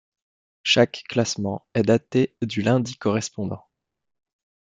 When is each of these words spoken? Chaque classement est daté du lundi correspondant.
Chaque 0.63 1.03
classement 1.09 1.67
est 1.75 1.83
daté 1.83 2.35
du 2.41 2.63
lundi 2.63 2.97
correspondant. 2.97 3.63